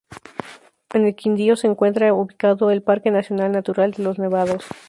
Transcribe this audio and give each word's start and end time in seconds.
En 0.95 1.05
el 1.05 1.15
Quindío 1.15 1.55
se 1.55 1.67
encuentra 1.67 2.11
ubicado 2.11 2.71
el 2.71 2.81
Parque 2.81 3.11
nacional 3.11 3.51
natural 3.51 3.93
Los 3.99 4.17
Nevados. 4.17 4.65